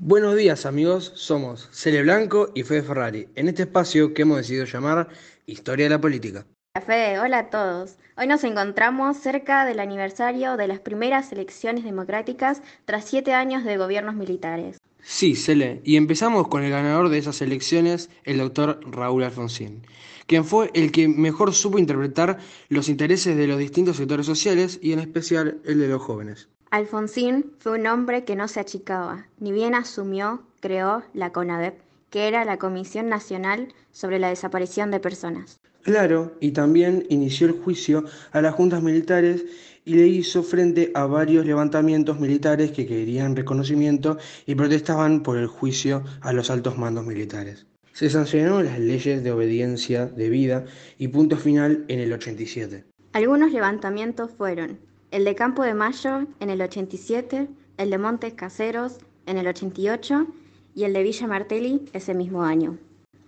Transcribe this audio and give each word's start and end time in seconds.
Buenos 0.00 0.36
días 0.36 0.64
amigos, 0.64 1.10
somos 1.16 1.68
Cele 1.72 2.02
Blanco 2.02 2.52
y 2.54 2.62
Fede 2.62 2.84
Ferrari, 2.84 3.26
en 3.34 3.48
este 3.48 3.64
espacio 3.64 4.14
que 4.14 4.22
hemos 4.22 4.36
decidido 4.36 4.64
llamar 4.64 5.08
Historia 5.44 5.86
de 5.86 5.90
la 5.90 6.00
Política. 6.00 6.46
Hola 6.76 6.86
Fede, 6.86 7.18
hola 7.18 7.38
a 7.40 7.50
todos. 7.50 7.96
Hoy 8.16 8.28
nos 8.28 8.44
encontramos 8.44 9.16
cerca 9.16 9.64
del 9.64 9.80
aniversario 9.80 10.56
de 10.56 10.68
las 10.68 10.78
primeras 10.78 11.32
elecciones 11.32 11.82
democráticas 11.82 12.62
tras 12.84 13.06
siete 13.06 13.32
años 13.32 13.64
de 13.64 13.76
gobiernos 13.76 14.14
militares. 14.14 14.78
Sí, 15.02 15.34
Cele, 15.34 15.80
y 15.82 15.96
empezamos 15.96 16.46
con 16.46 16.62
el 16.62 16.70
ganador 16.70 17.08
de 17.08 17.18
esas 17.18 17.42
elecciones, 17.42 18.08
el 18.22 18.38
doctor 18.38 18.78
Raúl 18.88 19.24
Alfonsín, 19.24 19.82
quien 20.28 20.44
fue 20.44 20.70
el 20.74 20.92
que 20.92 21.08
mejor 21.08 21.52
supo 21.52 21.76
interpretar 21.76 22.38
los 22.68 22.88
intereses 22.88 23.36
de 23.36 23.48
los 23.48 23.58
distintos 23.58 23.96
sectores 23.96 24.26
sociales 24.26 24.78
y 24.80 24.92
en 24.92 25.00
especial 25.00 25.60
el 25.64 25.80
de 25.80 25.88
los 25.88 26.00
jóvenes. 26.00 26.48
Alfonsín 26.70 27.52
fue 27.58 27.78
un 27.78 27.86
hombre 27.86 28.24
que 28.24 28.36
no 28.36 28.46
se 28.46 28.60
achicaba, 28.60 29.26
ni 29.40 29.52
bien 29.52 29.74
asumió, 29.74 30.42
creó 30.60 31.02
la 31.14 31.32
CONADEP, 31.32 31.80
que 32.10 32.28
era 32.28 32.44
la 32.44 32.58
Comisión 32.58 33.08
Nacional 33.08 33.72
sobre 33.90 34.18
la 34.18 34.28
Desaparición 34.28 34.90
de 34.90 35.00
Personas. 35.00 35.60
Claro, 35.82 36.36
y 36.40 36.50
también 36.50 37.06
inició 37.08 37.46
el 37.46 37.54
juicio 37.54 38.04
a 38.32 38.42
las 38.42 38.54
juntas 38.54 38.82
militares 38.82 39.46
y 39.86 39.94
le 39.94 40.06
hizo 40.08 40.42
frente 40.42 40.90
a 40.94 41.06
varios 41.06 41.46
levantamientos 41.46 42.20
militares 42.20 42.72
que 42.72 42.86
querían 42.86 43.34
reconocimiento 43.34 44.18
y 44.44 44.54
protestaban 44.54 45.22
por 45.22 45.38
el 45.38 45.46
juicio 45.46 46.04
a 46.20 46.34
los 46.34 46.50
altos 46.50 46.76
mandos 46.76 47.06
militares. 47.06 47.66
Se 47.94 48.10
sancionó 48.10 48.62
las 48.62 48.78
leyes 48.78 49.24
de 49.24 49.32
obediencia 49.32 50.04
debida 50.04 50.66
y 50.98 51.08
punto 51.08 51.38
final 51.38 51.86
en 51.88 52.00
el 52.00 52.12
87. 52.12 52.84
Algunos 53.14 53.52
levantamientos 53.52 54.30
fueron 54.30 54.78
el 55.10 55.24
de 55.24 55.34
Campo 55.34 55.62
de 55.62 55.74
Mayo 55.74 56.26
en 56.40 56.50
el 56.50 56.60
87, 56.60 57.48
el 57.78 57.90
de 57.90 57.98
Montes 57.98 58.34
Caseros 58.34 58.98
en 59.26 59.38
el 59.38 59.46
88 59.46 60.26
y 60.74 60.84
el 60.84 60.92
de 60.92 61.02
Villa 61.02 61.26
Martelli 61.26 61.82
ese 61.92 62.14
mismo 62.14 62.42
año. 62.42 62.78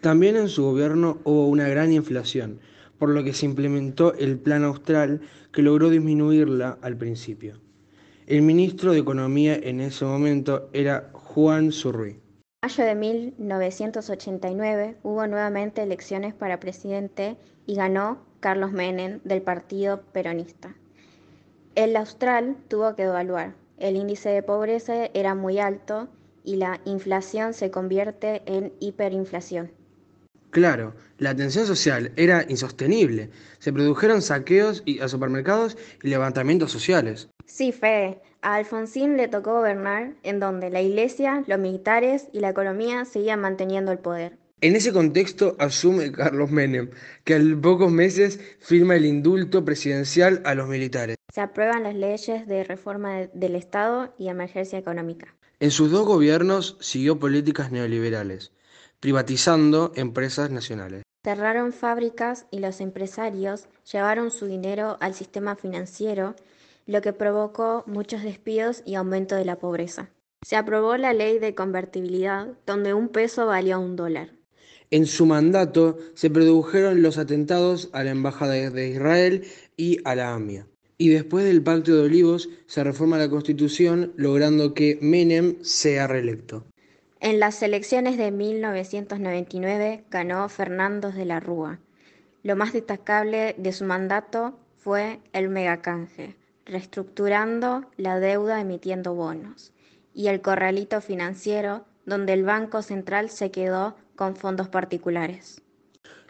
También 0.00 0.36
en 0.36 0.48
su 0.48 0.64
gobierno 0.64 1.18
hubo 1.24 1.48
una 1.48 1.68
gran 1.68 1.92
inflación, 1.92 2.60
por 2.98 3.10
lo 3.10 3.22
que 3.24 3.34
se 3.34 3.46
implementó 3.46 4.14
el 4.14 4.38
Plan 4.38 4.64
Austral 4.64 5.20
que 5.52 5.62
logró 5.62 5.90
disminuirla 5.90 6.78
al 6.80 6.96
principio. 6.96 7.60
El 8.26 8.42
ministro 8.42 8.92
de 8.92 8.98
Economía 8.98 9.56
en 9.56 9.80
ese 9.80 10.04
momento 10.04 10.68
era 10.72 11.10
Juan 11.12 11.72
Zurri. 11.72 12.20
En 12.62 12.70
mayo 12.70 12.84
de 12.84 12.94
1989 12.94 14.96
hubo 15.02 15.26
nuevamente 15.26 15.82
elecciones 15.82 16.34
para 16.34 16.58
presidente 16.58 17.36
y 17.66 17.76
ganó 17.76 18.18
Carlos 18.40 18.72
Menem 18.72 19.20
del 19.24 19.42
Partido 19.42 20.02
Peronista. 20.12 20.74
El 21.76 21.94
austral 21.94 22.56
tuvo 22.68 22.96
que 22.96 23.02
evaluar. 23.02 23.54
El 23.76 23.96
índice 23.96 24.30
de 24.30 24.42
pobreza 24.42 25.10
era 25.12 25.34
muy 25.34 25.58
alto 25.58 26.08
y 26.42 26.56
la 26.56 26.80
inflación 26.86 27.52
se 27.52 27.70
convierte 27.70 28.40
en 28.46 28.72
hiperinflación. 28.80 29.70
Claro, 30.48 30.94
la 31.18 31.36
tensión 31.36 31.66
social 31.66 32.12
era 32.16 32.46
insostenible. 32.48 33.28
Se 33.58 33.74
produjeron 33.74 34.22
saqueos 34.22 34.82
a 35.02 35.08
supermercados 35.08 35.76
y 36.02 36.08
levantamientos 36.08 36.72
sociales. 36.72 37.28
Sí, 37.44 37.72
Fede. 37.72 38.22
A 38.40 38.54
Alfonsín 38.54 39.18
le 39.18 39.28
tocó 39.28 39.56
gobernar 39.56 40.14
en 40.22 40.40
donde 40.40 40.70
la 40.70 40.80
iglesia, 40.80 41.44
los 41.46 41.58
militares 41.58 42.28
y 42.32 42.40
la 42.40 42.48
economía 42.48 43.04
seguían 43.04 43.42
manteniendo 43.42 43.92
el 43.92 43.98
poder. 43.98 44.38
En 44.62 44.74
ese 44.74 44.90
contexto 44.90 45.54
asume 45.58 46.10
Carlos 46.12 46.50
Menem, 46.50 46.90
que 47.24 47.34
al 47.34 47.60
pocos 47.60 47.92
meses 47.92 48.40
firma 48.58 48.96
el 48.96 49.04
indulto 49.04 49.66
presidencial 49.66 50.40
a 50.46 50.54
los 50.54 50.66
militares. 50.66 51.16
Se 51.30 51.42
aprueban 51.42 51.82
las 51.82 51.94
leyes 51.94 52.46
de 52.46 52.64
reforma 52.64 53.26
del 53.34 53.54
Estado 53.54 54.14
y 54.16 54.28
emergencia 54.28 54.78
económica. 54.78 55.34
En 55.60 55.70
sus 55.70 55.90
dos 55.90 56.06
gobiernos 56.06 56.78
siguió 56.80 57.18
políticas 57.18 57.70
neoliberales, 57.70 58.52
privatizando 58.98 59.92
empresas 59.94 60.50
nacionales. 60.50 61.02
Cerraron 61.22 61.74
fábricas 61.74 62.46
y 62.50 62.60
los 62.60 62.80
empresarios 62.80 63.66
llevaron 63.92 64.30
su 64.30 64.46
dinero 64.46 64.96
al 65.00 65.12
sistema 65.12 65.56
financiero, 65.56 66.34
lo 66.86 67.02
que 67.02 67.12
provocó 67.12 67.84
muchos 67.86 68.22
despidos 68.22 68.82
y 68.86 68.94
aumento 68.94 69.36
de 69.36 69.44
la 69.44 69.56
pobreza. 69.56 70.08
Se 70.42 70.56
aprobó 70.56 70.96
la 70.96 71.12
ley 71.12 71.38
de 71.38 71.54
convertibilidad, 71.54 72.48
donde 72.64 72.94
un 72.94 73.10
peso 73.10 73.44
valía 73.44 73.76
un 73.76 73.96
dólar. 73.96 74.30
En 74.90 75.06
su 75.06 75.26
mandato 75.26 75.98
se 76.14 76.30
produjeron 76.30 77.02
los 77.02 77.18
atentados 77.18 77.90
a 77.92 78.04
la 78.04 78.10
Embajada 78.10 78.54
de 78.54 78.88
Israel 78.88 79.44
y 79.76 79.98
a 80.04 80.14
la 80.14 80.32
AMIA. 80.32 80.66
Y 80.98 81.10
después 81.10 81.44
del 81.44 81.62
Pacto 81.62 81.94
de 81.94 82.02
Olivos 82.02 82.48
se 82.66 82.84
reforma 82.84 83.18
la 83.18 83.28
Constitución 83.28 84.12
logrando 84.16 84.74
que 84.74 84.98
Menem 85.02 85.56
sea 85.62 86.06
reelecto. 86.06 86.64
En 87.20 87.40
las 87.40 87.62
elecciones 87.62 88.16
de 88.16 88.30
1999 88.30 90.04
ganó 90.10 90.48
Fernando 90.48 91.10
de 91.10 91.24
la 91.24 91.40
Rúa. 91.40 91.80
Lo 92.42 92.56
más 92.56 92.72
destacable 92.72 93.54
de 93.58 93.72
su 93.72 93.84
mandato 93.84 94.58
fue 94.76 95.18
el 95.32 95.48
megacanje, 95.48 96.36
reestructurando 96.64 97.90
la 97.96 98.20
deuda 98.20 98.60
emitiendo 98.60 99.14
bonos, 99.14 99.72
y 100.14 100.28
el 100.28 100.40
corralito 100.40 101.00
financiero 101.00 101.84
donde 102.06 102.32
el 102.32 102.44
Banco 102.44 102.82
Central 102.82 103.28
se 103.30 103.50
quedó 103.50 103.96
con 104.14 104.36
fondos 104.36 104.68
particulares. 104.68 105.60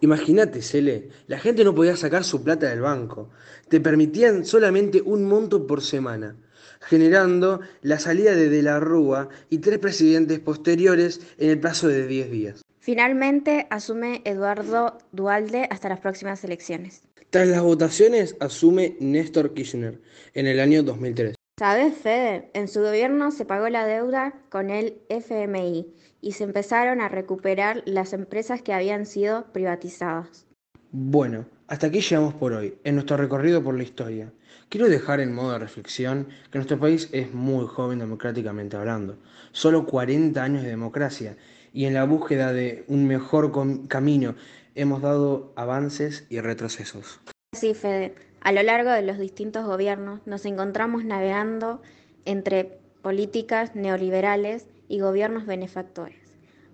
Imagínate, 0.00 0.62
Cele, 0.62 1.10
la 1.26 1.38
gente 1.38 1.62
no 1.62 1.74
podía 1.74 1.96
sacar 1.96 2.24
su 2.24 2.42
plata 2.42 2.68
del 2.68 2.80
banco. 2.80 3.30
Te 3.68 3.80
permitían 3.80 4.44
solamente 4.44 5.02
un 5.02 5.26
monto 5.26 5.66
por 5.66 5.82
semana, 5.82 6.36
generando 6.80 7.60
la 7.82 7.98
salida 7.98 8.34
de 8.34 8.48
De 8.48 8.62
la 8.62 8.80
Rúa 8.80 9.28
y 9.50 9.58
tres 9.58 9.78
presidentes 9.78 10.38
posteriores 10.40 11.20
en 11.38 11.50
el 11.50 11.60
plazo 11.60 11.88
de 11.88 12.06
10 12.06 12.30
días. 12.30 12.62
Finalmente 12.78 13.66
asume 13.68 14.22
Eduardo 14.24 14.96
Dualde 15.12 15.68
hasta 15.70 15.90
las 15.90 16.00
próximas 16.00 16.42
elecciones. 16.44 17.02
Tras 17.28 17.46
las 17.46 17.60
votaciones 17.60 18.36
asume 18.40 18.96
Néstor 19.00 19.52
Kirchner 19.52 20.00
en 20.32 20.46
el 20.46 20.60
año 20.60 20.82
2003. 20.82 21.39
¿Sabes, 21.60 21.94
Fede? 21.94 22.48
En 22.54 22.68
su 22.68 22.80
gobierno 22.80 23.30
se 23.30 23.44
pagó 23.44 23.68
la 23.68 23.84
deuda 23.84 24.32
con 24.48 24.70
el 24.70 25.02
FMI 25.10 25.92
y 26.22 26.32
se 26.32 26.44
empezaron 26.44 27.02
a 27.02 27.10
recuperar 27.10 27.82
las 27.84 28.14
empresas 28.14 28.62
que 28.62 28.72
habían 28.72 29.04
sido 29.04 29.44
privatizadas. 29.52 30.46
Bueno, 30.90 31.44
hasta 31.66 31.88
aquí 31.88 32.00
llegamos 32.00 32.32
por 32.32 32.54
hoy, 32.54 32.78
en 32.82 32.94
nuestro 32.94 33.18
recorrido 33.18 33.62
por 33.62 33.76
la 33.76 33.82
historia. 33.82 34.32
Quiero 34.70 34.88
dejar 34.88 35.20
en 35.20 35.34
modo 35.34 35.52
de 35.52 35.58
reflexión 35.58 36.28
que 36.50 36.56
nuestro 36.56 36.80
país 36.80 37.10
es 37.12 37.34
muy 37.34 37.66
joven 37.66 37.98
democráticamente 37.98 38.78
hablando, 38.78 39.18
solo 39.52 39.84
40 39.84 40.42
años 40.42 40.62
de 40.62 40.70
democracia, 40.70 41.36
y 41.74 41.84
en 41.84 41.92
la 41.92 42.04
búsqueda 42.04 42.54
de 42.54 42.86
un 42.88 43.06
mejor 43.06 43.52
camino 43.86 44.34
hemos 44.74 45.02
dado 45.02 45.52
avances 45.56 46.26
y 46.30 46.40
retrocesos. 46.40 47.20
Sí, 47.52 47.74
Fede. 47.74 48.29
A 48.40 48.52
lo 48.52 48.62
largo 48.62 48.90
de 48.90 49.02
los 49.02 49.18
distintos 49.18 49.66
gobiernos 49.66 50.20
nos 50.26 50.46
encontramos 50.46 51.04
navegando 51.04 51.82
entre 52.24 52.78
políticas 53.02 53.74
neoliberales 53.74 54.66
y 54.88 55.00
gobiernos 55.00 55.46
benefactores. 55.46 56.16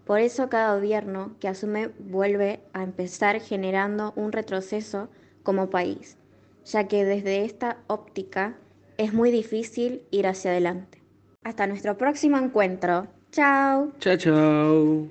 Por 0.05 0.21
eso 0.21 0.49
cada 0.49 0.77
gobierno 0.77 1.35
que 1.41 1.49
asume 1.49 1.91
vuelve 1.99 2.61
a 2.73 2.85
empezar 2.85 3.41
generando 3.41 4.13
un 4.15 4.31
retroceso 4.31 5.09
como 5.43 5.69
país, 5.69 6.17
ya 6.65 6.87
que 6.87 7.05
desde 7.05 7.45
esta 7.45 7.79
óptica 7.89 8.55
es 8.99 9.13
muy 9.13 9.31
difícil 9.33 10.03
ir 10.11 10.29
hacia 10.29 10.53
adelante. 10.53 11.03
Hasta 11.43 11.67
nuestro 11.67 11.97
próximo 11.99 12.39
encuentro. 12.39 13.09
Chao. 13.33 13.93
Chao, 13.99 14.17
chao. 14.17 15.09